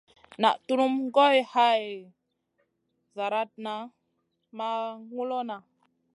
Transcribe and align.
Naʼ 0.41 0.55
tunum 0.65 0.93
goy 1.15 1.37
hay 1.53 1.83
zlaratna 3.13 3.73
ma 4.57 4.67
ŋulona. 5.13 5.57